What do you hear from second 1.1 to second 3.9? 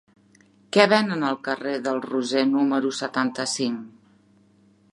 al carrer del Roser número setanta-cinc?